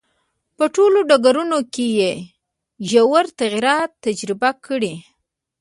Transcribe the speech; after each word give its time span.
په 0.57 0.65
ټولو 0.75 0.99
ډګرونو 1.09 1.59
کې 1.73 1.87
یې 1.99 2.13
ژور 2.89 3.25
تغییرات 3.39 3.91
تجربه 4.05 4.49
کړي. 4.65 4.93